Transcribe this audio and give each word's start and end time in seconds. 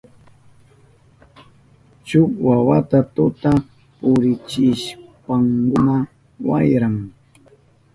Shuk 2.07 2.31
wawata 2.47 2.99
tuta 3.15 3.51
purichishpankuna 3.99 5.95
wayran. 6.49 6.95